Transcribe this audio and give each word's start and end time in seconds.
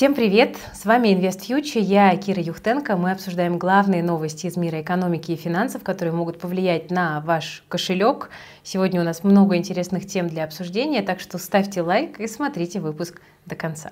Всем 0.00 0.14
привет! 0.14 0.56
С 0.72 0.86
вами 0.86 1.08
Invest 1.08 1.40
Future, 1.46 1.78
я 1.78 2.16
Кира 2.16 2.40
Юхтенко. 2.40 2.96
Мы 2.96 3.10
обсуждаем 3.10 3.58
главные 3.58 4.02
новости 4.02 4.46
из 4.46 4.56
мира 4.56 4.80
экономики 4.80 5.32
и 5.32 5.36
финансов, 5.36 5.82
которые 5.82 6.14
могут 6.14 6.38
повлиять 6.38 6.90
на 6.90 7.20
ваш 7.20 7.64
кошелек. 7.68 8.30
Сегодня 8.62 9.02
у 9.02 9.04
нас 9.04 9.24
много 9.24 9.58
интересных 9.58 10.06
тем 10.06 10.28
для 10.28 10.44
обсуждения, 10.44 11.02
так 11.02 11.20
что 11.20 11.36
ставьте 11.36 11.82
лайк 11.82 12.18
и 12.18 12.26
смотрите 12.28 12.80
выпуск 12.80 13.20
до 13.44 13.56
конца. 13.56 13.90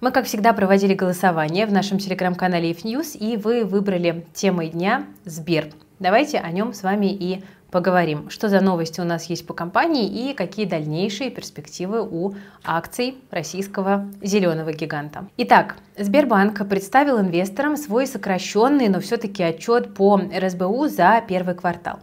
Мы, 0.00 0.10
как 0.10 0.24
всегда, 0.24 0.52
проводили 0.54 0.94
голосование 0.94 1.66
в 1.66 1.72
нашем 1.72 1.98
телеграм-канале 1.98 2.72
IFNews, 2.72 3.16
и 3.16 3.36
вы 3.36 3.64
выбрали 3.64 4.26
темой 4.34 4.70
дня 4.70 5.06
Сбер. 5.24 5.70
Давайте 6.00 6.38
о 6.38 6.50
нем 6.50 6.72
с 6.72 6.82
вами 6.82 7.06
и 7.06 7.44
поговорим, 7.70 8.30
что 8.30 8.48
за 8.48 8.60
новости 8.60 9.00
у 9.00 9.04
нас 9.04 9.24
есть 9.24 9.46
по 9.46 9.54
компании 9.54 10.30
и 10.30 10.34
какие 10.34 10.66
дальнейшие 10.66 11.30
перспективы 11.30 12.02
у 12.02 12.34
акций 12.64 13.16
российского 13.30 14.06
зеленого 14.22 14.72
гиганта. 14.72 15.26
Итак, 15.36 15.76
Сбербанк 15.98 16.66
представил 16.68 17.20
инвесторам 17.20 17.76
свой 17.76 18.06
сокращенный, 18.06 18.88
но 18.88 19.00
все-таки 19.00 19.42
отчет 19.42 19.94
по 19.94 20.18
РСБУ 20.18 20.88
за 20.88 21.22
первый 21.26 21.54
квартал 21.54 21.98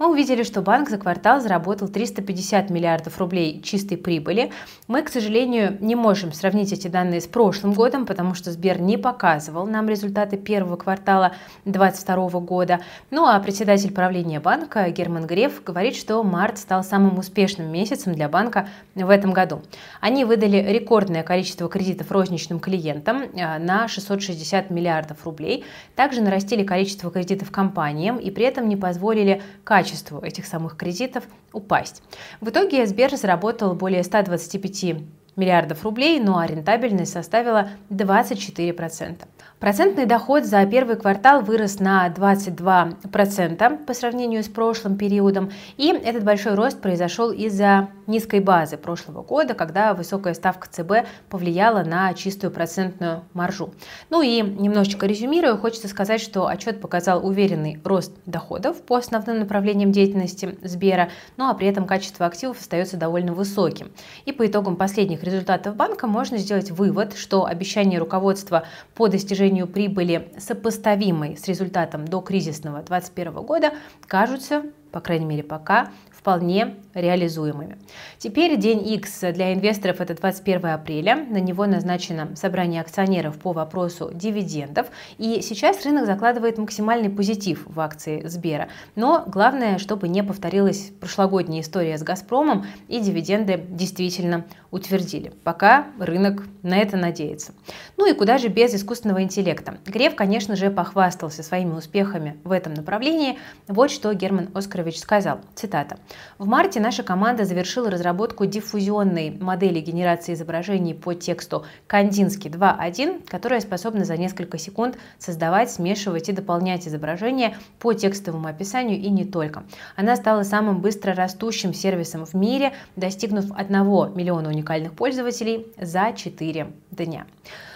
мы 0.00 0.10
увидели, 0.10 0.44
что 0.44 0.62
банк 0.62 0.88
за 0.88 0.96
квартал 0.96 1.42
заработал 1.42 1.86
350 1.86 2.70
миллиардов 2.70 3.18
рублей 3.18 3.60
чистой 3.62 3.98
прибыли. 3.98 4.50
Мы, 4.88 5.02
к 5.02 5.10
сожалению, 5.10 5.76
не 5.80 5.94
можем 5.94 6.32
сравнить 6.32 6.72
эти 6.72 6.88
данные 6.88 7.20
с 7.20 7.26
прошлым 7.26 7.74
годом, 7.74 8.06
потому 8.06 8.32
что 8.32 8.50
Сбер 8.50 8.80
не 8.80 8.96
показывал 8.96 9.66
нам 9.66 9.90
результаты 9.90 10.38
первого 10.38 10.76
квартала 10.76 11.32
2022 11.66 12.40
года. 12.40 12.80
Ну 13.10 13.26
а 13.26 13.38
председатель 13.40 13.92
правления 13.92 14.40
банка 14.40 14.88
Герман 14.88 15.26
Греф 15.26 15.62
говорит, 15.62 15.94
что 15.96 16.22
март 16.22 16.56
стал 16.56 16.82
самым 16.82 17.18
успешным 17.18 17.70
месяцем 17.70 18.14
для 18.14 18.30
банка 18.30 18.70
в 18.94 19.10
этом 19.10 19.34
году. 19.34 19.60
Они 20.00 20.24
выдали 20.24 20.64
рекордное 20.66 21.22
количество 21.22 21.68
кредитов 21.68 22.10
розничным 22.10 22.58
клиентам 22.58 23.24
э, 23.34 23.58
на 23.58 23.86
660 23.86 24.70
миллиардов 24.70 25.26
рублей. 25.26 25.66
Также 25.94 26.22
нарастили 26.22 26.64
количество 26.64 27.10
кредитов 27.10 27.50
компаниям 27.50 28.16
и 28.16 28.30
при 28.30 28.46
этом 28.46 28.66
не 28.66 28.76
позволили 28.76 29.42
качественно 29.62 29.89
качеству 29.90 30.20
этих 30.20 30.46
самых 30.46 30.76
кредитов 30.76 31.24
упасть. 31.52 32.02
В 32.40 32.48
итоге 32.48 32.86
Сбер 32.86 33.16
заработал 33.16 33.74
более 33.74 34.04
125 34.04 34.96
миллиардов 35.36 35.84
рублей, 35.84 36.20
ну 36.20 36.38
а 36.38 36.46
рентабельность 36.46 37.12
составила 37.12 37.70
24%. 37.90 39.24
Процентный 39.60 40.06
доход 40.06 40.46
за 40.46 40.64
первый 40.64 40.96
квартал 40.96 41.42
вырос 41.42 41.80
на 41.80 42.08
22% 42.08 43.84
по 43.84 43.92
сравнению 43.92 44.42
с 44.42 44.48
прошлым 44.48 44.96
периодом, 44.96 45.50
и 45.76 45.88
этот 45.90 46.24
большой 46.24 46.54
рост 46.54 46.80
произошел 46.80 47.30
из-за 47.30 47.90
низкой 48.06 48.40
базы 48.40 48.78
прошлого 48.78 49.22
года, 49.22 49.52
когда 49.52 49.92
высокая 49.92 50.32
ставка 50.32 50.66
ЦБ 50.70 51.06
повлияла 51.28 51.84
на 51.84 52.14
чистую 52.14 52.52
процентную 52.52 53.24
маржу. 53.34 53.74
Ну 54.08 54.22
и 54.22 54.40
немножечко 54.40 55.04
резюмирую, 55.04 55.58
хочется 55.58 55.88
сказать, 55.88 56.22
что 56.22 56.46
отчет 56.46 56.80
показал 56.80 57.24
уверенный 57.24 57.82
рост 57.84 58.12
доходов 58.24 58.80
по 58.80 58.96
основным 58.96 59.40
направлениям 59.40 59.92
деятельности 59.92 60.58
Сбера, 60.62 61.10
ну 61.36 61.50
а 61.50 61.52
при 61.54 61.68
этом 61.68 61.84
качество 61.84 62.24
активов 62.24 62.58
остается 62.58 62.96
довольно 62.96 63.34
высоким. 63.34 63.92
И 64.24 64.32
по 64.32 64.46
итогам 64.46 64.76
последних 64.76 65.22
результатов 65.22 65.76
банка 65.76 66.06
можно 66.06 66.38
сделать 66.38 66.70
вывод, 66.70 67.12
что 67.14 67.44
обещание 67.44 67.98
руководства 67.98 68.64
по 68.94 69.08
достижению 69.08 69.49
достижению 69.50 69.66
прибыли, 69.66 70.32
сопоставимой 70.38 71.36
с 71.36 71.48
результатом 71.48 72.06
до 72.06 72.20
кризисного 72.20 72.82
2021 72.82 73.32
года, 73.44 73.72
кажутся, 74.06 74.64
по 74.92 75.00
крайней 75.00 75.26
мере 75.26 75.42
пока, 75.42 75.90
вполне 76.20 76.74
реализуемыми. 76.92 77.78
Теперь 78.18 78.56
день 78.58 78.86
X 78.86 79.20
для 79.32 79.54
инвесторов 79.54 80.00
это 80.00 80.14
21 80.14 80.66
апреля. 80.66 81.16
На 81.16 81.38
него 81.38 81.64
назначено 81.64 82.36
собрание 82.36 82.82
акционеров 82.82 83.38
по 83.38 83.52
вопросу 83.52 84.10
дивидендов. 84.12 84.88
И 85.16 85.40
сейчас 85.40 85.84
рынок 85.84 86.04
закладывает 86.04 86.58
максимальный 86.58 87.08
позитив 87.08 87.62
в 87.66 87.80
акции 87.80 88.26
Сбера. 88.26 88.68
Но 88.96 89.24
главное, 89.26 89.78
чтобы 89.78 90.08
не 90.08 90.22
повторилась 90.22 90.90
прошлогодняя 91.00 91.62
история 91.62 91.96
с 91.96 92.02
Газпромом 92.02 92.66
и 92.88 93.00
дивиденды 93.00 93.64
действительно 93.68 94.44
утвердили. 94.70 95.32
Пока 95.42 95.86
рынок 95.98 96.42
на 96.62 96.76
это 96.76 96.96
надеется. 96.96 97.52
Ну 97.96 98.10
и 98.10 98.14
куда 98.14 98.36
же 98.38 98.48
без 98.48 98.74
искусственного 98.74 99.22
интеллекта? 99.22 99.78
Греф, 99.86 100.14
конечно 100.14 100.54
же, 100.54 100.70
похвастался 100.70 101.42
своими 101.42 101.72
успехами 101.72 102.36
в 102.44 102.52
этом 102.52 102.74
направлении. 102.74 103.38
Вот 103.68 103.90
что 103.90 104.12
Герман 104.12 104.50
Оскарович 104.54 104.98
сказал. 104.98 105.40
Цитата. 105.54 105.98
В 106.38 106.46
марте 106.46 106.80
наша 106.80 107.02
команда 107.02 107.44
завершила 107.44 107.90
разработку 107.90 108.46
диффузионной 108.46 109.30
модели 109.40 109.80
генерации 109.80 110.34
изображений 110.34 110.94
по 110.94 111.14
тексту 111.14 111.64
Кандинский 111.86 112.50
2.1, 112.50 113.28
которая 113.28 113.60
способна 113.60 114.04
за 114.04 114.16
несколько 114.16 114.58
секунд 114.58 114.96
создавать, 115.18 115.70
смешивать 115.70 116.28
и 116.28 116.32
дополнять 116.32 116.88
изображения 116.88 117.56
по 117.78 117.92
текстовому 117.92 118.48
описанию 118.48 118.98
и 118.98 119.10
не 119.10 119.24
только. 119.24 119.64
Она 119.96 120.16
стала 120.16 120.42
самым 120.42 120.80
быстро 120.80 121.14
растущим 121.14 121.74
сервисом 121.74 122.24
в 122.24 122.34
мире, 122.34 122.72
достигнув 122.96 123.46
1 123.54 124.14
миллиона 124.14 124.48
уникальных 124.48 124.92
пользователей 124.92 125.66
за 125.80 126.12
4 126.12 126.68
дня. 126.90 127.26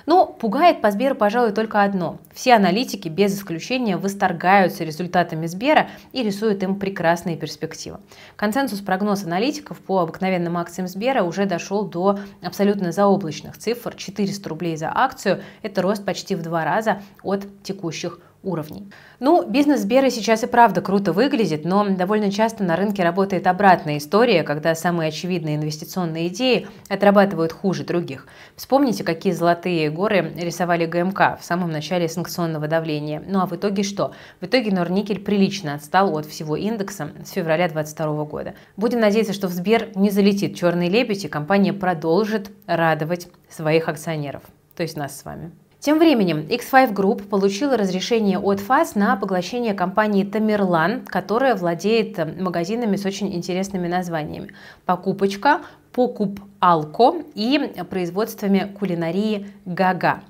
Но 0.06 0.26
пугает 0.26 0.82
по 0.82 0.90
Сберу, 0.90 1.14
пожалуй, 1.14 1.52
только 1.52 1.82
одно. 1.82 2.18
Все 2.32 2.54
аналитики 2.54 3.08
без 3.08 3.36
исключения 3.36 3.96
восторгаются 3.96 4.84
результатами 4.84 5.46
Сбера 5.46 5.88
и 6.12 6.22
рисуют 6.22 6.62
им 6.62 6.78
прекрасные 6.78 7.36
перспективы. 7.36 7.98
Консенсус 8.36 8.80
прогноз 8.80 9.24
аналитиков 9.24 9.78
по 9.78 10.00
обыкновенным 10.00 10.58
акциям 10.58 10.88
Сбера 10.88 11.22
уже 11.22 11.46
дошел 11.46 11.84
до 11.86 12.18
абсолютно 12.42 12.92
заоблачных 12.92 13.56
цифр. 13.56 13.94
400 13.94 14.48
рублей 14.48 14.76
за 14.76 14.92
акцию– 14.94 15.42
это 15.62 15.80
рост 15.80 16.04
почти 16.04 16.34
в 16.34 16.42
два 16.42 16.64
раза 16.64 17.00
от 17.22 17.46
текущих 17.62 18.20
уровней. 18.44 18.90
Ну, 19.20 19.48
бизнес 19.48 19.80
Сбера 19.80 20.10
сейчас 20.10 20.42
и 20.42 20.46
правда 20.46 20.80
круто 20.80 21.12
выглядит, 21.12 21.64
но 21.64 21.88
довольно 21.88 22.30
часто 22.30 22.64
на 22.64 22.76
рынке 22.76 23.02
работает 23.02 23.46
обратная 23.46 23.98
история, 23.98 24.42
когда 24.42 24.74
самые 24.74 25.08
очевидные 25.08 25.56
инвестиционные 25.56 26.28
идеи 26.28 26.66
отрабатывают 26.88 27.52
хуже 27.52 27.84
других. 27.84 28.26
Вспомните, 28.56 29.04
какие 29.04 29.32
золотые 29.32 29.90
горы 29.90 30.32
рисовали 30.36 30.86
ГМК 30.86 31.38
в 31.40 31.44
самом 31.44 31.70
начале 31.70 32.08
санкционного 32.08 32.68
давления. 32.68 33.22
Ну 33.26 33.40
а 33.40 33.46
в 33.46 33.54
итоге 33.54 33.82
что? 33.82 34.12
В 34.40 34.46
итоге 34.46 34.70
Норникель 34.72 35.20
прилично 35.20 35.74
отстал 35.74 36.16
от 36.16 36.26
всего 36.26 36.56
индекса 36.56 37.12
с 37.24 37.30
февраля 37.30 37.68
2022 37.68 38.24
года. 38.24 38.54
Будем 38.76 39.00
надеяться, 39.00 39.32
что 39.32 39.48
в 39.48 39.52
Сбер 39.52 39.88
не 39.94 40.10
залетит 40.10 40.56
черный 40.56 40.88
лебедь 40.88 41.24
и 41.24 41.28
компания 41.28 41.72
продолжит 41.72 42.50
радовать 42.66 43.28
своих 43.48 43.88
акционеров, 43.88 44.42
то 44.76 44.82
есть 44.82 44.96
нас 44.96 45.18
с 45.18 45.24
вами. 45.24 45.52
Тем 45.84 45.98
временем 45.98 46.46
X5 46.48 46.94
Group 46.94 47.24
получила 47.28 47.76
разрешение 47.76 48.38
от 48.38 48.58
ФАС 48.58 48.94
на 48.94 49.16
поглощение 49.16 49.74
компании 49.74 50.24
Тамерлан, 50.24 51.04
которая 51.04 51.54
владеет 51.54 52.18
э, 52.18 52.24
магазинами 52.24 52.96
с 52.96 53.04
очень 53.04 53.34
интересными 53.34 53.86
названиями. 53.86 54.54
Покупочка, 54.86 55.60
Покуп 55.92 56.40
Алко 56.64 57.16
и 57.34 57.74
производствами 57.90 58.74
кулинарии 58.78 59.48
Гага. 59.66 60.22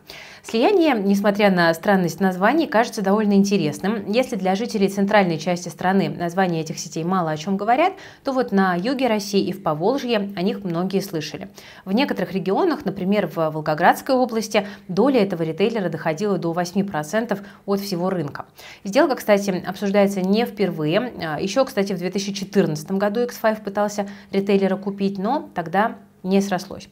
Слияние, 0.43 1.00
несмотря 1.00 1.49
на 1.49 1.72
странность 1.72 2.19
названий, 2.19 2.67
кажется 2.67 3.03
довольно 3.03 3.34
интересным. 3.34 4.11
Если 4.11 4.34
для 4.34 4.56
жителей 4.56 4.89
центральной 4.89 5.39
части 5.39 5.69
страны 5.69 6.09
названия 6.09 6.61
этих 6.61 6.81
сетей 6.81 7.05
мало 7.05 7.31
о 7.31 7.37
чем 7.37 7.56
говорят, 7.56 7.93
то 8.25 8.33
вот 8.33 8.50
на 8.50 8.75
юге 8.75 9.06
России 9.06 9.47
и 9.47 9.53
в 9.53 9.62
Поволжье 9.62 10.33
о 10.34 10.43
них 10.43 10.65
многие 10.65 11.00
слышали. 11.00 11.50
В 11.84 11.93
некоторых 11.93 12.33
регионах, 12.33 12.84
например, 12.84 13.28
в 13.28 13.37
Волгоградской 13.37 14.16
области, 14.16 14.66
доля 14.89 15.22
этого 15.22 15.45
ритейлера 15.45 15.89
доходила 15.89 16.37
до 16.37 16.53
8% 16.53 17.39
от 17.65 17.81
всего 17.81 18.11
рынка. 18.11 18.47
Сделка, 18.83 19.15
кстати, 19.15 19.62
обсуждается 19.65 20.21
не 20.21 20.47
впервые. 20.47 21.12
А, 21.25 21.41
Еще, 21.41 21.65
кстати, 21.65 21.93
в 21.93 21.99
2014 21.99 22.91
году 22.91 23.21
X5 23.21 23.62
пытался 23.62 24.09
ритейлера 24.33 24.77
купить, 24.77 25.16
но 25.16 25.49
тогда 25.55 25.95
не 26.24 26.41
срослось. 26.41 26.88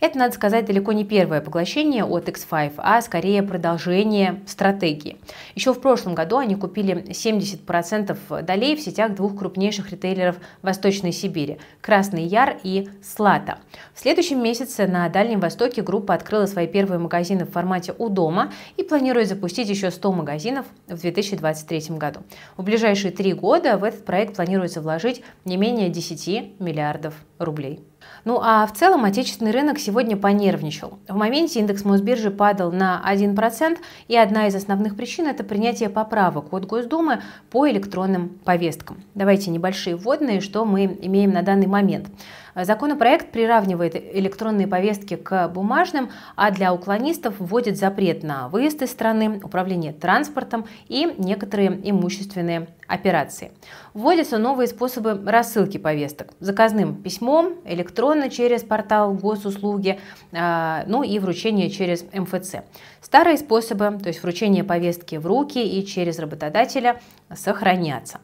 Это, 0.00 0.18
надо 0.18 0.34
сказать, 0.34 0.66
далеко 0.66 0.92
не 0.92 1.04
первое 1.04 1.40
поглощение 1.40 2.04
от 2.04 2.28
X5, 2.28 2.74
а 2.76 3.00
скорее 3.00 3.42
продолжение 3.42 4.42
стратегии. 4.46 5.16
Еще 5.54 5.72
в 5.72 5.80
прошлом 5.80 6.14
году 6.14 6.36
они 6.36 6.54
купили 6.54 6.96
70% 6.96 8.42
долей 8.42 8.76
в 8.76 8.80
сетях 8.80 9.14
двух 9.14 9.36
крупнейших 9.38 9.90
ритейлеров 9.90 10.36
Восточной 10.62 11.12
Сибири– 11.12 11.58
Красный 11.80 12.24
Яр 12.24 12.58
и 12.62 12.88
Слата. 13.02 13.58
В 13.94 14.00
следующем 14.00 14.42
месяце 14.42 14.86
на 14.86 15.08
Дальнем 15.08 15.40
Востоке 15.40 15.82
группа 15.82 16.14
открыла 16.14 16.46
свои 16.46 16.66
первые 16.66 16.98
магазины 16.98 17.46
в 17.46 17.50
формате 17.50 17.94
у 17.96 18.10
дома 18.10 18.52
и 18.76 18.82
планирует 18.82 19.28
запустить 19.28 19.70
еще 19.70 19.90
100 19.90 20.12
магазинов 20.12 20.66
в 20.86 21.00
2023 21.00 21.96
году. 21.96 22.20
В 22.58 22.62
ближайшие 22.62 23.10
три 23.10 23.32
года 23.32 23.78
в 23.78 23.84
этот 23.84 24.04
проект 24.04 24.36
планируется 24.36 24.82
вложить 24.82 25.22
не 25.46 25.56
менее 25.56 25.88
10 25.88 26.60
миллиардов 26.60 27.14
рублей. 27.38 27.80
Ну 28.24 28.40
а 28.42 28.66
в 28.66 28.72
целом 28.72 29.04
отечественный 29.04 29.50
рынок 29.50 29.78
сегодня 29.78 30.16
понервничал. 30.16 30.98
В 31.08 31.14
моменте 31.14 31.60
индекс 31.60 31.84
Мосбиржи 31.84 32.30
падал 32.30 32.72
на 32.72 33.02
1%, 33.06 33.78
и 34.08 34.16
одна 34.16 34.46
из 34.46 34.54
основных 34.54 34.96
причин– 34.96 35.26
это 35.28 35.44
принятие 35.44 35.90
поправок 35.90 36.52
от 36.52 36.66
Госдумы 36.66 37.20
по 37.50 37.68
электронным 37.68 38.30
повесткам. 38.44 39.02
Давайте 39.14 39.50
небольшие 39.50 39.96
вводные, 39.96 40.40
что 40.40 40.64
мы 40.64 40.84
имеем 40.84 41.32
на 41.32 41.42
данный 41.42 41.66
момент. 41.66 42.08
Законопроект 42.54 43.32
приравнивает 43.32 43.96
электронные 43.96 44.68
повестки 44.68 45.16
к 45.16 45.48
бумажным, 45.48 46.10
а 46.36 46.52
для 46.52 46.72
уклонистов 46.72 47.34
вводит 47.38 47.76
запрет 47.76 48.22
на 48.22 48.48
выезд 48.48 48.80
из 48.82 48.92
страны, 48.92 49.40
управление 49.42 49.92
транспортом 49.92 50.66
и 50.88 51.14
некоторые 51.18 51.80
имущественные 51.90 52.68
операции. 52.86 53.52
Вводятся 53.92 54.38
новые 54.38 54.66
способы 54.66 55.20
рассылки 55.24 55.78
повесток. 55.78 56.28
Заказным 56.40 57.02
письмом, 57.02 57.54
электронно 57.64 58.30
через 58.30 58.62
портал 58.62 59.14
госуслуги, 59.14 60.00
а, 60.32 60.84
ну 60.86 61.02
и 61.02 61.18
вручение 61.18 61.70
через 61.70 62.04
МФЦ. 62.12 62.56
Старые 63.00 63.38
способы, 63.38 63.98
то 64.02 64.08
есть 64.08 64.22
вручение 64.22 64.64
повестки 64.64 65.16
в 65.16 65.26
руки 65.26 65.58
и 65.58 65.84
через 65.86 66.18
работодателя, 66.18 67.00
сохранятся. 67.34 68.20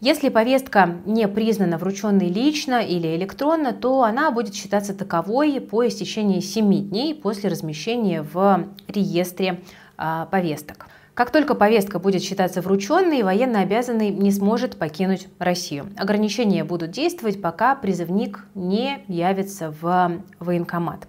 Если 0.00 0.28
повестка 0.28 1.00
не 1.06 1.26
признана 1.26 1.76
врученной 1.76 2.28
лично 2.28 2.80
или 2.82 3.16
электронно, 3.16 3.72
то 3.72 4.04
она 4.04 4.30
будет 4.30 4.54
считаться 4.54 4.94
таковой 4.94 5.60
по 5.60 5.86
истечении 5.88 6.38
7 6.38 6.88
дней 6.88 7.16
после 7.16 7.50
размещения 7.50 8.22
в 8.22 8.68
реестре 8.86 9.60
а, 9.96 10.26
повесток. 10.26 10.86
Как 11.18 11.32
только 11.32 11.56
повестка 11.56 11.98
будет 11.98 12.22
считаться 12.22 12.62
врученной, 12.62 13.24
военно 13.24 13.62
обязанный 13.62 14.10
не 14.10 14.30
сможет 14.30 14.76
покинуть 14.76 15.26
Россию. 15.40 15.92
Ограничения 15.96 16.62
будут 16.62 16.92
действовать, 16.92 17.42
пока 17.42 17.74
призывник 17.74 18.44
не 18.54 19.02
явится 19.08 19.74
в 19.80 20.12
военкомат 20.38 21.08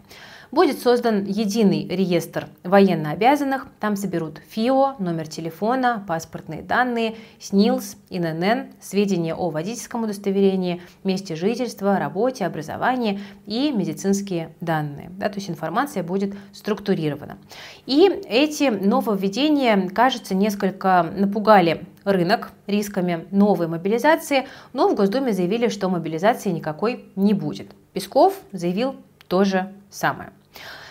будет 0.51 0.79
создан 0.79 1.23
единый 1.25 1.87
реестр 1.87 2.47
военнообязанных. 2.63 3.67
Там 3.79 3.95
соберут 3.95 4.41
ФИО, 4.49 4.95
номер 4.99 5.27
телефона, 5.27 6.03
паспортные 6.07 6.61
данные, 6.61 7.15
СНИЛС, 7.39 7.97
ИНН, 8.09 8.73
сведения 8.81 9.35
о 9.35 9.49
водительском 9.49 10.03
удостоверении, 10.03 10.81
месте 11.03 11.35
жительства, 11.35 11.97
работе, 11.97 12.45
образовании 12.45 13.19
и 13.45 13.71
медицинские 13.71 14.55
данные. 14.61 15.09
Да, 15.11 15.29
то 15.29 15.35
есть 15.35 15.49
информация 15.49 16.03
будет 16.03 16.35
структурирована. 16.53 17.37
И 17.85 18.07
эти 18.27 18.65
нововведения, 18.65 19.89
кажется, 19.89 20.35
несколько 20.35 21.03
напугали 21.15 21.85
рынок 22.03 22.51
рисками 22.67 23.27
новой 23.31 23.67
мобилизации, 23.67 24.47
но 24.73 24.89
в 24.89 24.95
Госдуме 24.95 25.33
заявили, 25.33 25.67
что 25.67 25.89
мобилизации 25.89 26.49
никакой 26.49 27.05
не 27.15 27.33
будет. 27.33 27.71
Песков 27.93 28.39
заявил 28.51 28.95
то 29.27 29.43
же 29.43 29.71
самое. 29.89 30.31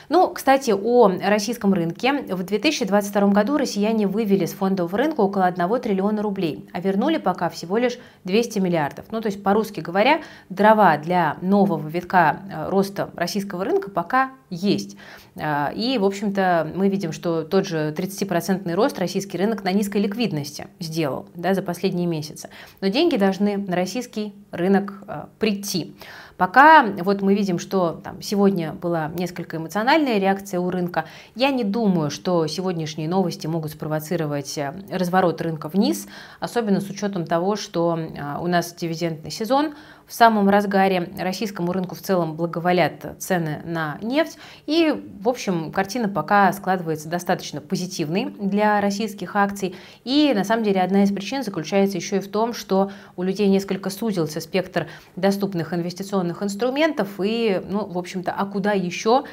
Ну, 0.09 0.31
кстати, 0.31 0.71
о 0.71 1.09
российском 1.23 1.75
рынке. 1.75 2.25
В 2.29 2.43
2022 2.43 3.29
году 3.29 3.59
россияне 3.59 4.07
вывели 4.07 4.47
с 4.47 4.53
фондового 4.53 4.97
рынка 4.97 5.21
около 5.21 5.45
1 5.45 5.81
триллиона 5.81 6.23
рублей, 6.23 6.67
а 6.73 6.81
вернули 6.81 7.19
пока 7.19 7.51
всего 7.51 7.77
лишь 7.77 7.99
200 8.25 8.59
миллиардов. 8.59 9.07
Ну, 9.11 9.21
то 9.21 9.27
есть, 9.27 9.43
по-русски 9.43 9.81
говоря, 9.81 10.23
дрова 10.49 10.97
для 10.97 11.37
нового 11.43 11.87
витка 11.87 12.41
э, 12.51 12.71
роста 12.71 13.11
российского 13.17 13.65
рынка 13.65 13.91
пока 13.91 14.31
есть. 14.49 14.97
Э, 15.37 15.75
и, 15.75 15.99
в 15.99 16.05
общем-то, 16.07 16.73
мы 16.75 16.89
видим, 16.89 17.13
что 17.13 17.43
тот 17.43 17.67
же 17.67 17.95
30% 17.95 18.73
рост 18.73 18.99
российский 18.99 19.37
рынок 19.37 19.63
на 19.63 19.73
низкой 19.73 20.01
ликвидности 20.01 20.69
сделал 20.81 21.27
да, 21.35 21.53
за 21.53 21.61
последние 21.61 22.07
месяцы. 22.07 22.49
Но 22.81 22.89
деньги 22.89 23.17
должны 23.17 23.59
на 23.59 23.77
российский 23.77 24.33
рынок 24.51 24.95
э, 25.07 25.25
прийти. 25.39 25.95
Пока 26.37 26.85
вот 27.01 27.21
мы 27.21 27.35
видим, 27.35 27.59
что 27.59 28.01
там, 28.05 28.23
сегодня 28.23 28.73
была 28.73 29.09
несколько 29.09 29.57
эмоциональная 29.57 30.19
реакция 30.19 30.61
у 30.61 30.71
рынка. 30.71 31.05
Я 31.35 31.51
не 31.51 31.65
думаю, 31.65 32.11
что 32.11 32.47
сегодняшние 32.47 33.09
новости 33.09 33.49
могут 33.49 33.73
спровоцировать 33.73 34.57
э, 34.57 34.73
разворот 34.91 35.41
рынка 35.41 35.69
вниз, 35.69 36.07
особенно 36.39 36.81
с 36.81 36.89
учетом 36.89 37.27
того, 37.27 37.57
что 37.57 37.99
э, 37.99 38.39
у 38.41 38.47
нас 38.47 38.73
дивидендный 38.73 39.33
сезон, 39.33 39.75
в 40.09 40.15
самом 40.15 40.49
разгаре. 40.49 41.11
Российскому 41.19 41.73
рынку 41.73 41.95
в 41.95 42.01
целом 42.01 42.35
благоволят 42.35 43.17
цены 43.19 43.61
на 43.65 43.99
нефть. 44.01 44.39
И, 44.67 44.93
в 45.21 45.29
общем, 45.29 45.71
картина 45.71 46.09
пока 46.09 46.53
складывается 46.53 47.09
достаточно 47.09 47.61
позитивной 47.61 48.35
для 48.41 48.81
российских 48.81 49.37
акций. 49.37 49.77
И, 50.05 50.33
на 50.35 50.45
самом 50.45 50.65
деле, 50.65 50.81
одна 50.81 51.05
из 51.05 51.13
причин 51.13 51.43
заключается 51.45 51.99
еще 51.99 52.17
и 52.17 52.21
в 52.21 52.29
том, 52.29 52.55
что 52.55 52.91
у 53.17 53.23
людей 53.23 53.49
несколько 53.49 53.91
сузился 53.91 54.41
спектр 54.41 54.89
доступных 55.15 55.75
инвестиционных 55.75 56.43
инструментов. 56.43 57.09
И, 57.23 57.61
ну, 57.69 57.85
в 57.85 57.99
общем-то, 57.99 58.33
а 58.33 58.47
куда 58.47 58.73
еще, 58.73 59.25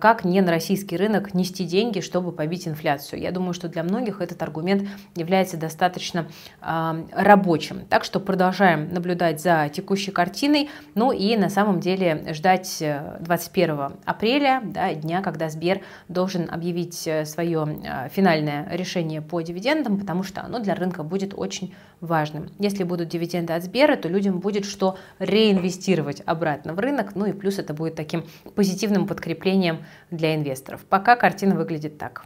как 0.00 0.24
не 0.24 0.40
на 0.40 0.50
российский 0.50 0.96
рынок 0.96 1.34
нести 1.34 1.64
деньги, 1.64 2.00
чтобы 2.00 2.32
побить 2.32 2.66
инфляцию? 2.68 3.20
Я 3.20 3.30
думаю, 3.30 3.54
что 3.54 3.68
для 3.68 3.82
многих 3.82 4.20
этот 4.20 4.42
аргумент 4.42 4.88
является 5.14 5.56
достаточно 5.56 6.26
э, 6.60 7.04
рабочим. 7.12 7.82
Так 7.88 8.04
что 8.04 8.20
продолжаем 8.20 8.92
наблюдать 8.92 9.40
за 9.40 9.70
текущей 9.72 10.10
картиной. 10.10 10.70
Ну 10.94 11.12
и 11.12 11.36
на 11.36 11.48
самом 11.48 11.80
деле 11.80 12.32
ждать 12.32 12.82
21 13.20 13.70
э, 13.80 13.90
апреля, 14.04 14.60
да, 14.64 14.94
дня, 14.94 15.22
когда 15.22 15.48
Сбер 15.48 15.80
должен 16.08 16.48
объявить 16.50 17.06
э, 17.06 17.24
свое 17.24 17.66
э, 17.84 18.08
финальное 18.08 18.68
решение 18.70 19.22
по 19.22 19.40
дивидендам, 19.40 19.98
потому 19.98 20.22
что 20.22 20.42
оно 20.42 20.58
для 20.58 20.74
рынка 20.74 21.02
будет 21.02 21.34
очень 21.36 21.74
важным. 22.06 22.50
Если 22.58 22.84
будут 22.84 23.08
дивиденды 23.08 23.52
от 23.52 23.62
Сбера, 23.62 23.96
то 23.96 24.08
людям 24.08 24.40
будет 24.40 24.64
что 24.64 24.96
реинвестировать 25.18 26.22
обратно 26.26 26.74
в 26.74 26.78
рынок, 26.78 27.14
ну 27.14 27.26
и 27.26 27.32
плюс 27.32 27.58
это 27.58 27.74
будет 27.74 27.94
таким 27.94 28.24
позитивным 28.54 29.06
подкреплением 29.06 29.84
для 30.10 30.34
инвесторов. 30.34 30.84
Пока 30.88 31.16
картина 31.16 31.54
выглядит 31.54 31.98
так. 31.98 32.24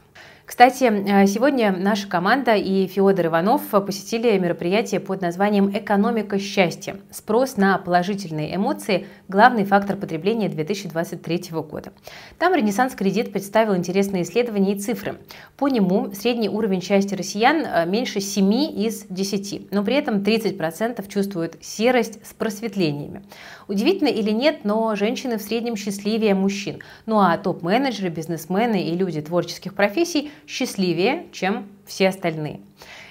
Кстати, 0.48 0.84
э, 0.84 1.26
сегодня 1.26 1.76
наша 1.76 2.08
команда 2.08 2.54
и 2.54 2.86
Феодор 2.86 3.26
Иванов 3.26 3.60
посетили 3.84 4.38
мероприятие 4.38 4.98
под 4.98 5.20
названием 5.20 5.70
«Экономика 5.76 6.38
счастья. 6.38 6.96
Спрос 7.10 7.58
на 7.58 7.76
положительные 7.76 8.56
эмоции– 8.56 9.06
главный 9.28 9.66
фактор 9.66 9.98
потребления 9.98 10.48
2023 10.48 11.50
года». 11.50 11.92
Там 12.38 12.54
«Ренессанс 12.54 12.94
Кредит» 12.94 13.30
представил 13.30 13.76
интересные 13.76 14.22
исследования 14.22 14.72
и 14.72 14.78
цифры. 14.78 15.18
По 15.58 15.68
нему 15.68 16.14
средний 16.14 16.48
уровень 16.48 16.80
счастья 16.80 17.18
россиян 17.18 17.66
э, 17.66 17.84
меньше 17.84 18.22
7 18.22 18.50
из 18.50 19.04
10, 19.10 19.70
но 19.70 19.84
при 19.84 19.96
этом 19.96 20.22
30% 20.22 21.06
чувствуют 21.08 21.58
серость 21.60 22.26
с 22.26 22.32
просветлениями. 22.32 23.22
Удивительно 23.68 24.08
или 24.08 24.30
нет, 24.30 24.60
но 24.64 24.96
женщины 24.96 25.36
в 25.36 25.42
среднем 25.42 25.76
счастливее 25.76 26.34
мужчин. 26.34 26.78
Ну 27.04 27.18
а 27.18 27.36
топ-менеджеры, 27.36 28.08
бизнесмены 28.08 28.82
и 28.84 28.96
люди 28.96 29.20
творческих 29.20 29.74
профессий 29.74 30.30
счастливее, 30.46 31.26
чем 31.32 31.66
все 31.86 32.08
остальные. 32.08 32.60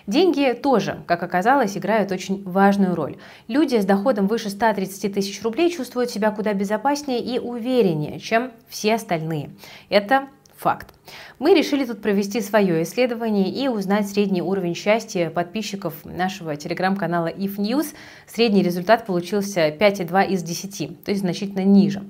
Деньги 0.07 0.53
тоже, 0.53 1.03
как 1.05 1.21
оказалось, 1.21 1.77
играют 1.77 2.13
очень 2.13 2.41
важную 2.43 2.95
роль. 2.95 3.17
Люди 3.49 3.75
с 3.75 3.85
доходом 3.85 4.27
выше 4.27 4.49
130 4.49 5.13
тысяч 5.13 5.43
рублей 5.43 5.69
чувствуют 5.69 6.09
себя 6.09 6.31
куда 6.31 6.53
безопаснее 6.53 7.19
и 7.19 7.39
увереннее, 7.39 8.19
чем 8.19 8.51
все 8.69 8.95
остальные. 8.95 9.49
Это 9.89 10.27
факт. 10.55 10.96
Мы 11.39 11.53
решили 11.53 11.85
тут 11.85 12.01
провести 12.01 12.41
свое 12.41 12.83
исследование 12.83 13.49
и 13.49 13.67
узнать 13.67 14.07
средний 14.07 14.41
уровень 14.41 14.75
счастья 14.75 15.29
подписчиков 15.29 15.93
нашего 16.03 16.55
телеграм-канала 16.55 17.27
If 17.27 17.57
News. 17.57 17.93
Средний 18.25 18.63
результат 18.63 19.05
получился 19.05 19.69
5,2 19.69 20.27
из 20.29 20.43
10, 20.43 21.03
то 21.03 21.11
есть 21.11 21.21
значительно 21.21 21.63
ниже. 21.63 22.03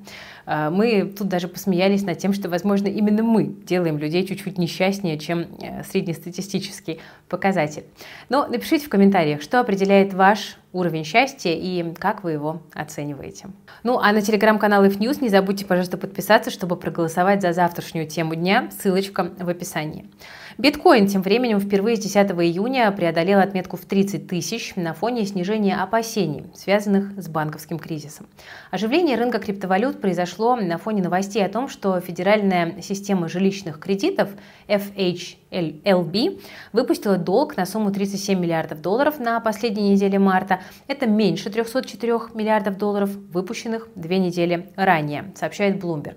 А, 0.49 0.69
мы 0.69 1.13
тут 1.17 1.27
даже 1.27 1.49
посмеялись 1.49 2.03
над 2.03 2.19
тем, 2.19 2.31
что, 2.31 2.47
возможно, 2.47 2.87
именно 2.87 3.21
мы 3.21 3.43
делаем 3.43 3.97
людей 3.97 4.25
чуть-чуть 4.25 4.57
несчастнее, 4.57 5.19
чем 5.19 5.45
э, 5.61 5.83
среднестатистический 5.83 7.01
показатель. 7.27 7.83
Но 8.29 8.47
напишите 8.47 8.85
в 8.85 8.89
комментариях, 8.89 9.41
что 9.41 9.59
определяет 9.59 10.13
ваш 10.13 10.57
уровень 10.71 11.03
счастья 11.03 11.51
и 11.51 11.93
как 11.95 12.23
вы 12.23 12.31
его 12.31 12.61
оцениваете. 12.73 13.47
Ну 13.83 13.99
а 13.99 14.11
на 14.13 14.21
телеграм-канал 14.21 14.85
If 14.85 14.99
News 14.99 15.21
не 15.21 15.27
забудьте, 15.27 15.65
пожалуйста, 15.65 15.97
подписаться, 15.97 16.49
чтобы 16.49 16.77
проголосовать 16.77 17.41
за 17.41 17.51
завтрашнюю 17.51 18.07
тему 18.07 18.35
дня. 18.35 18.69
Ссылочка 18.87 19.33
в 19.37 19.49
описании. 19.49 20.05
Биткоин 20.57 21.07
тем 21.07 21.21
временем 21.21 21.59
впервые 21.59 21.97
с 21.97 21.99
10 21.99 22.31
июня 22.31 22.89
преодолел 22.93 23.39
отметку 23.39 23.75
в 23.75 23.81
30 23.81 24.29
тысяч 24.29 24.77
на 24.77 24.93
фоне 24.93 25.25
снижения 25.25 25.75
опасений, 25.75 26.45
связанных 26.55 27.21
с 27.21 27.27
банковским 27.27 27.79
кризисом. 27.79 28.27
Оживление 28.71 29.17
рынка 29.17 29.39
криптовалют 29.39 29.99
произошло 29.99 30.55
на 30.55 30.77
фоне 30.77 31.03
новостей 31.03 31.45
о 31.45 31.49
том, 31.49 31.67
что 31.67 31.99
Федеральная 31.99 32.81
система 32.81 33.27
жилищных 33.27 33.77
кредитов 33.77 34.29
FHLB 34.69 36.41
выпустила 36.71 37.17
долг 37.17 37.57
на 37.57 37.65
сумму 37.65 37.91
37 37.91 38.39
миллиардов 38.39 38.81
долларов 38.81 39.19
на 39.19 39.41
последней 39.41 39.89
неделе 39.89 40.17
марта. 40.17 40.61
Это 40.87 41.07
меньше 41.07 41.49
304 41.49 42.19
миллиардов 42.33 42.77
долларов, 42.77 43.09
выпущенных 43.33 43.89
две 43.95 44.17
недели 44.17 44.69
ранее, 44.77 45.33
сообщает 45.35 45.75
Bloomberg. 45.75 46.15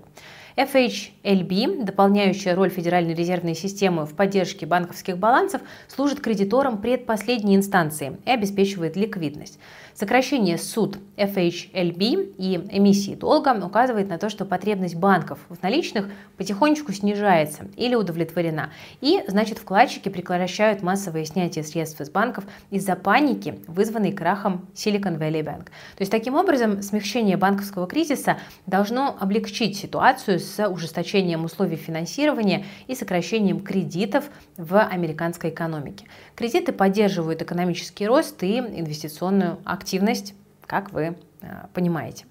FHLB, 0.55 1.83
дополняющая 1.83 2.55
роль 2.55 2.69
Федеральной 2.69 3.13
резервной 3.13 3.55
системы 3.55 4.05
в 4.05 4.13
поддержке 4.13 4.65
банковских 4.65 5.17
балансов, 5.17 5.61
служит 5.87 6.19
кредитором 6.19 6.79
предпоследней 6.79 7.55
инстанции 7.55 8.17
и 8.25 8.31
обеспечивает 8.31 8.95
ликвидность. 8.95 9.59
Сокращение 9.93 10.57
суд 10.57 10.97
FHLB 11.17 12.35
и 12.37 12.55
эмиссии 12.71 13.13
долга 13.13 13.53
указывает 13.63 14.09
на 14.09 14.17
то, 14.17 14.29
что 14.29 14.45
потребность 14.45 14.95
банков 14.95 15.39
в 15.49 15.61
наличных 15.61 16.09
потихонечку 16.37 16.93
снижается 16.93 17.67
или 17.75 17.95
удовлетворена. 17.95 18.71
И, 19.01 19.21
значит, 19.27 19.59
вкладчики 19.59 20.09
прекращают 20.09 20.81
массовое 20.81 21.25
снятие 21.25 21.63
средств 21.63 21.99
из 22.01 22.09
банков 22.09 22.45
из-за 22.69 22.95
паники, 22.95 23.59
вызванной 23.67 24.13
крахом 24.13 24.67
Silicon 24.73 25.19
Valley 25.19 25.43
Bank. 25.43 25.65
То 25.65 25.99
есть, 25.99 26.11
таким 26.11 26.35
образом, 26.35 26.81
смягчение 26.81 27.37
банковского 27.37 27.85
кризиса 27.85 28.37
должно 28.65 29.15
облегчить 29.19 29.77
ситуацию 29.77 30.39
с 30.41 30.67
ужесточением 30.67 31.45
условий 31.45 31.77
финансирования 31.77 32.65
и 32.87 32.95
сокращением 32.95 33.61
кредитов 33.61 34.25
в 34.57 34.81
американской 34.81 35.49
экономике. 35.49 36.05
Кредиты 36.35 36.71
поддерживают 36.73 37.41
экономический 37.41 38.07
рост 38.07 38.43
и 38.43 38.57
инвестиционную 38.57 39.59
активность, 39.63 40.33
как 40.65 40.91
вы 40.91 41.15
э, 41.41 41.47
понимаете. 41.73 42.25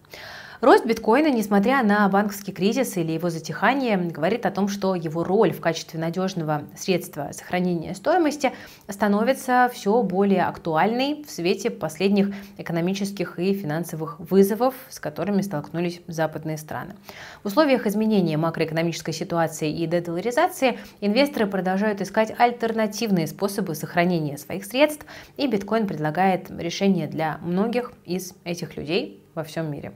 Рост 0.61 0.85
биткоина, 0.85 1.31
несмотря 1.31 1.83
на 1.83 2.07
банковский 2.11 2.53
кризис 2.53 2.99
или 2.99 3.13
его 3.13 3.31
затихание, 3.31 3.97
говорит 3.97 4.45
о 4.45 4.51
том, 4.51 4.69
что 4.69 4.95
его 4.95 5.25
роль 5.25 5.53
в 5.53 5.61
качестве 5.63 5.99
надежного 5.99 6.65
средства 6.77 7.31
сохранения 7.33 7.95
стоимости 7.95 8.53
становится 8.87 9.71
все 9.73 10.03
более 10.03 10.43
актуальной 10.43 11.25
в 11.25 11.31
свете 11.31 11.71
последних 11.71 12.35
экономических 12.59 13.39
и 13.39 13.55
финансовых 13.55 14.21
вызовов, 14.21 14.75
с 14.91 15.01
которыми 15.01 15.41
столкнулись 15.41 16.03
западные 16.07 16.59
страны. 16.59 16.95
В 17.43 17.47
условиях 17.47 17.87
изменения 17.87 18.37
макроэкономической 18.37 19.15
ситуации 19.15 19.73
и 19.73 19.87
дедоларизации 19.87 20.79
инвесторы 21.01 21.47
продолжают 21.47 22.03
искать 22.03 22.35
альтернативные 22.39 23.29
способы 23.29 23.75
сохранения 23.75 24.37
своих 24.37 24.67
средств, 24.67 25.07
и 25.39 25.47
биткоин 25.47 25.87
предлагает 25.87 26.51
решение 26.51 27.07
для 27.07 27.39
многих 27.39 27.95
из 28.05 28.35
этих 28.45 28.77
людей 28.77 29.25
во 29.35 29.43
всем 29.43 29.71
мире. 29.71 29.95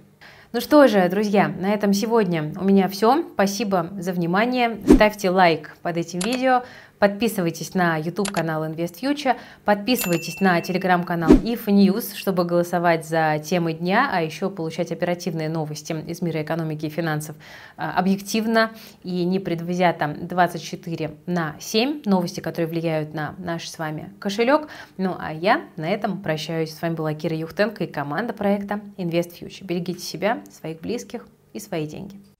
Ну 0.54 0.60
что 0.60 0.86
же, 0.86 1.08
друзья, 1.08 1.48
на 1.48 1.74
этом 1.74 1.92
сегодня 1.92 2.52
у 2.60 2.62
меня 2.62 2.86
все. 2.86 3.24
Спасибо 3.34 3.88
за 3.98 4.12
внимание. 4.12 4.78
Ставьте 4.86 5.28
лайк 5.28 5.76
под 5.82 5.96
этим 5.96 6.20
видео. 6.20 6.62
Подписывайтесь 7.04 7.74
на 7.74 7.98
YouTube 7.98 8.30
канал 8.30 8.64
Invest 8.64 9.02
Future, 9.02 9.36
подписывайтесь 9.66 10.40
на 10.40 10.58
телеграм-канал 10.62 11.32
If 11.32 11.66
News, 11.66 12.14
чтобы 12.14 12.46
голосовать 12.46 13.06
за 13.06 13.38
темы 13.44 13.74
дня, 13.74 14.08
а 14.10 14.22
еще 14.22 14.48
получать 14.48 14.90
оперативные 14.90 15.50
новости 15.50 15.92
из 15.92 16.22
мира 16.22 16.40
экономики 16.40 16.86
и 16.86 16.88
финансов 16.88 17.36
а, 17.76 17.92
объективно 17.98 18.70
и 19.02 19.22
не 19.26 19.38
предвзято 19.38 20.16
24 20.18 21.10
на 21.26 21.56
7. 21.60 22.04
Новости, 22.06 22.40
которые 22.40 22.68
влияют 22.68 23.12
на 23.12 23.34
наш 23.36 23.68
с 23.68 23.78
вами 23.78 24.10
кошелек. 24.18 24.68
Ну 24.96 25.14
а 25.18 25.30
я 25.30 25.60
на 25.76 25.90
этом 25.90 26.22
прощаюсь. 26.22 26.74
С 26.74 26.80
вами 26.80 26.94
была 26.94 27.12
Кира 27.12 27.36
Юхтенко 27.36 27.84
и 27.84 27.86
команда 27.86 28.32
проекта 28.32 28.80
Invest 28.96 29.38
Future. 29.38 29.66
Берегите 29.66 30.00
себя, 30.00 30.42
своих 30.50 30.80
близких 30.80 31.26
и 31.52 31.60
свои 31.60 31.86
деньги. 31.86 32.33